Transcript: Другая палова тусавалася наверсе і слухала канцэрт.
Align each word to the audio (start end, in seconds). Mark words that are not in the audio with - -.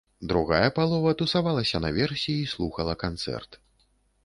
Другая 0.29 0.69
палова 0.77 1.11
тусавалася 1.19 1.83
наверсе 1.85 2.33
і 2.39 2.49
слухала 2.57 2.99
канцэрт. 3.07 3.51